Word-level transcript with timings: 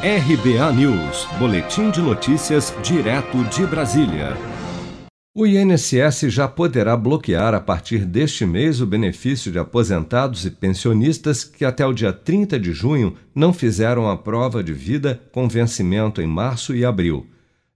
RBA 0.00 0.72
News, 0.74 1.26
Boletim 1.40 1.90
de 1.90 2.00
Notícias, 2.00 2.72
direto 2.84 3.42
de 3.46 3.66
Brasília. 3.66 4.36
O 5.34 5.44
INSS 5.44 6.20
já 6.28 6.46
poderá 6.46 6.96
bloquear 6.96 7.52
a 7.52 7.60
partir 7.60 8.04
deste 8.04 8.46
mês 8.46 8.80
o 8.80 8.86
benefício 8.86 9.50
de 9.50 9.58
aposentados 9.58 10.46
e 10.46 10.52
pensionistas 10.52 11.42
que 11.42 11.64
até 11.64 11.84
o 11.84 11.92
dia 11.92 12.12
30 12.12 12.60
de 12.60 12.70
junho 12.70 13.16
não 13.34 13.52
fizeram 13.52 14.08
a 14.08 14.16
prova 14.16 14.62
de 14.62 14.72
vida 14.72 15.20
com 15.32 15.48
vencimento 15.48 16.22
em 16.22 16.28
março 16.28 16.76
e 16.76 16.84
abril. 16.84 17.26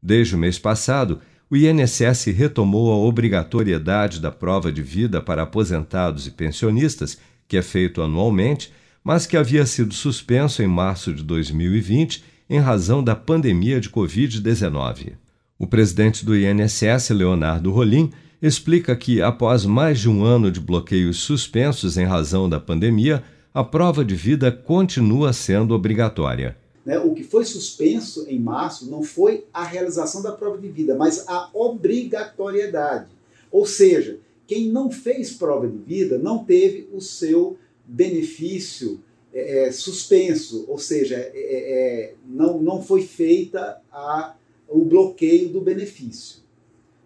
Desde 0.00 0.36
o 0.36 0.38
mês 0.38 0.60
passado, 0.60 1.18
o 1.50 1.56
INSS 1.56 2.26
retomou 2.26 2.92
a 2.92 2.96
obrigatoriedade 2.98 4.20
da 4.20 4.30
prova 4.30 4.70
de 4.70 4.80
vida 4.80 5.20
para 5.20 5.42
aposentados 5.42 6.28
e 6.28 6.30
pensionistas, 6.30 7.18
que 7.48 7.56
é 7.56 7.62
feito 7.62 8.00
anualmente 8.00 8.72
mas 9.02 9.26
que 9.26 9.36
havia 9.36 9.66
sido 9.66 9.94
suspenso 9.94 10.62
em 10.62 10.66
março 10.66 11.12
de 11.12 11.22
2020 11.22 12.22
em 12.48 12.58
razão 12.58 13.02
da 13.02 13.16
pandemia 13.16 13.80
de 13.80 13.88
Covid-19. 13.88 15.14
O 15.58 15.66
presidente 15.66 16.24
do 16.24 16.36
INSS, 16.36 17.10
Leonardo 17.10 17.70
Rolim, 17.70 18.10
explica 18.40 18.96
que, 18.96 19.22
após 19.22 19.64
mais 19.64 20.00
de 20.00 20.10
um 20.10 20.24
ano 20.24 20.50
de 20.50 20.60
bloqueios 20.60 21.18
suspensos 21.18 21.96
em 21.96 22.04
razão 22.04 22.48
da 22.48 22.58
pandemia, 22.58 23.22
a 23.54 23.62
prova 23.62 24.04
de 24.04 24.14
vida 24.14 24.50
continua 24.50 25.32
sendo 25.32 25.74
obrigatória. 25.74 26.56
Né, 26.84 26.98
o 26.98 27.14
que 27.14 27.22
foi 27.22 27.44
suspenso 27.44 28.26
em 28.28 28.40
março 28.40 28.90
não 28.90 29.04
foi 29.04 29.44
a 29.54 29.62
realização 29.62 30.20
da 30.20 30.32
prova 30.32 30.58
de 30.58 30.68
vida, 30.68 30.96
mas 30.96 31.28
a 31.28 31.48
obrigatoriedade. 31.54 33.06
Ou 33.52 33.64
seja, 33.64 34.18
quem 34.46 34.68
não 34.68 34.90
fez 34.90 35.32
prova 35.32 35.68
de 35.68 35.78
vida 35.78 36.18
não 36.18 36.44
teve 36.44 36.88
o 36.92 37.00
seu 37.00 37.56
benefício 37.86 39.00
é, 39.32 39.68
é, 39.68 39.72
suspenso, 39.72 40.66
ou 40.68 40.78
seja, 40.78 41.16
é, 41.16 41.32
é, 41.34 42.02
é, 42.04 42.14
não, 42.26 42.60
não 42.60 42.82
foi 42.82 43.02
feita 43.02 43.80
a, 43.90 44.34
o 44.68 44.84
bloqueio 44.84 45.48
do 45.48 45.60
benefício. 45.60 46.42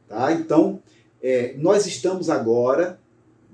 Tá? 0.09 0.33
Então, 0.33 0.81
nós 1.59 1.87
estamos 1.87 2.31
agora, 2.31 3.01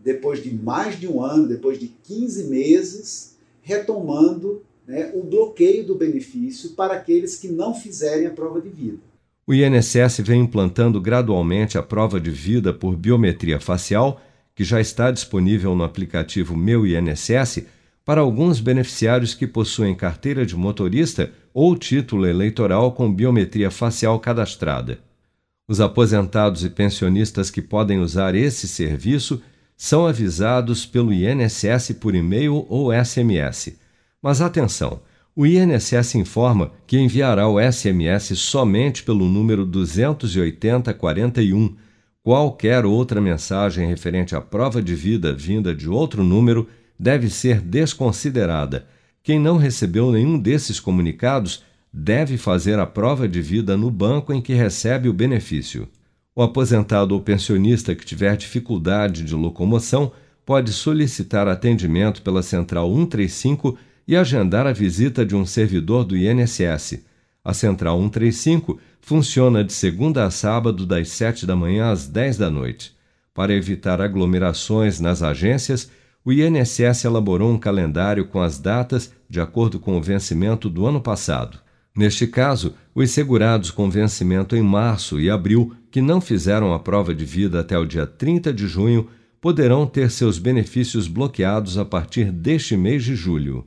depois 0.04 0.42
de 0.42 0.52
mais 0.52 1.00
de 1.00 1.08
um 1.08 1.22
ano, 1.22 1.48
depois 1.48 1.78
de 1.78 1.88
15 2.04 2.44
meses, 2.44 3.38
retomando 3.62 4.62
né, 4.86 5.10
o 5.14 5.22
bloqueio 5.22 5.86
do 5.86 5.94
benefício 5.94 6.70
para 6.70 6.92
aqueles 6.94 7.36
que 7.36 7.48
não 7.48 7.74
fizerem 7.74 8.26
a 8.26 8.30
prova 8.30 8.60
de 8.60 8.68
vida. 8.68 8.98
O 9.46 9.54
INSS 9.54 10.18
vem 10.20 10.42
implantando 10.42 11.00
gradualmente 11.00 11.78
a 11.78 11.82
prova 11.82 12.20
de 12.20 12.30
vida 12.30 12.74
por 12.74 12.94
biometria 12.94 13.58
facial 13.58 14.20
que 14.54 14.64
já 14.64 14.80
está 14.80 15.10
disponível 15.10 15.74
no 15.74 15.84
aplicativo 15.84 16.56
Meu 16.56 16.86
INSS 16.86 17.64
para 18.04 18.20
alguns 18.20 18.60
beneficiários 18.60 19.34
que 19.34 19.46
possuem 19.46 19.94
carteira 19.94 20.44
de 20.44 20.56
motorista 20.56 21.30
ou 21.54 21.76
título 21.76 22.26
eleitoral 22.26 22.92
com 22.92 23.12
biometria 23.12 23.70
facial 23.70 24.18
cadastrada. 24.18 24.98
Os 25.68 25.80
aposentados 25.80 26.64
e 26.64 26.70
pensionistas 26.70 27.50
que 27.50 27.62
podem 27.62 28.00
usar 28.00 28.34
esse 28.34 28.66
serviço 28.66 29.40
são 29.76 30.06
avisados 30.06 30.84
pelo 30.84 31.12
INSS 31.12 31.92
por 32.00 32.14
e-mail 32.14 32.66
ou 32.68 32.90
SMS. 32.92 33.76
Mas 34.20 34.40
atenção! 34.40 35.00
O 35.34 35.46
INSS 35.46 36.16
informa 36.16 36.72
que 36.86 36.98
enviará 36.98 37.48
o 37.48 37.58
SMS 37.58 38.38
somente 38.38 39.02
pelo 39.02 39.26
número 39.26 39.64
28041 39.64 41.74
Qualquer 42.24 42.86
outra 42.86 43.20
mensagem 43.20 43.88
referente 43.88 44.36
à 44.36 44.40
prova 44.40 44.80
de 44.80 44.94
vida 44.94 45.32
vinda 45.32 45.74
de 45.74 45.88
outro 45.88 46.22
número 46.22 46.68
deve 46.96 47.28
ser 47.28 47.60
desconsiderada. 47.60 48.86
Quem 49.24 49.40
não 49.40 49.56
recebeu 49.56 50.12
nenhum 50.12 50.38
desses 50.38 50.78
comunicados 50.78 51.64
deve 51.92 52.38
fazer 52.38 52.78
a 52.78 52.86
prova 52.86 53.28
de 53.28 53.42
vida 53.42 53.76
no 53.76 53.90
banco 53.90 54.32
em 54.32 54.40
que 54.40 54.54
recebe 54.54 55.08
o 55.08 55.12
benefício. 55.12 55.88
O 56.34 56.42
aposentado 56.42 57.12
ou 57.12 57.20
pensionista 57.20 57.92
que 57.92 58.06
tiver 58.06 58.36
dificuldade 58.36 59.24
de 59.24 59.34
locomoção 59.34 60.12
pode 60.46 60.72
solicitar 60.72 61.48
atendimento 61.48 62.22
pela 62.22 62.42
Central 62.42 62.88
135 62.88 63.76
e 64.06 64.16
agendar 64.16 64.64
a 64.64 64.72
visita 64.72 65.26
de 65.26 65.34
um 65.34 65.44
servidor 65.44 66.04
do 66.04 66.16
INSS. 66.16 67.04
A 67.44 67.52
Central 67.52 67.98
135 67.98 68.78
funciona 69.02 69.62
de 69.62 69.72
segunda 69.72 70.24
a 70.24 70.30
sábado, 70.30 70.86
das 70.86 71.08
7 71.08 71.44
da 71.44 71.54
manhã 71.54 71.90
às 71.90 72.06
10 72.06 72.38
da 72.38 72.48
noite. 72.48 72.96
Para 73.34 73.52
evitar 73.52 74.00
aglomerações 74.00 75.00
nas 75.00 75.22
agências, 75.22 75.90
o 76.24 76.32
INSS 76.32 77.04
elaborou 77.04 77.50
um 77.52 77.58
calendário 77.58 78.26
com 78.26 78.40
as 78.40 78.58
datas 78.58 79.12
de 79.28 79.40
acordo 79.40 79.80
com 79.80 79.98
o 79.98 80.02
vencimento 80.02 80.70
do 80.70 80.86
ano 80.86 81.00
passado. 81.00 81.58
Neste 81.94 82.26
caso, 82.26 82.74
os 82.94 83.10
segurados 83.10 83.70
com 83.70 83.90
vencimento 83.90 84.54
em 84.56 84.62
março 84.62 85.20
e 85.20 85.28
abril 85.28 85.74
que 85.90 86.00
não 86.00 86.20
fizeram 86.20 86.72
a 86.72 86.78
prova 86.78 87.14
de 87.14 87.24
vida 87.24 87.60
até 87.60 87.76
o 87.76 87.84
dia 87.84 88.06
30 88.06 88.52
de 88.52 88.66
junho 88.66 89.08
poderão 89.40 89.84
ter 89.84 90.10
seus 90.10 90.38
benefícios 90.38 91.08
bloqueados 91.08 91.76
a 91.76 91.84
partir 91.84 92.30
deste 92.30 92.76
mês 92.76 93.02
de 93.02 93.16
julho. 93.16 93.66